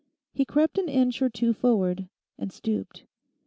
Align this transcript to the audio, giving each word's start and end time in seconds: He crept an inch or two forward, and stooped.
He 0.33 0.45
crept 0.45 0.79
an 0.79 0.89
inch 0.89 1.21
or 1.21 1.29
two 1.29 1.53
forward, 1.53 2.09
and 2.39 2.51
stooped. 2.51 3.03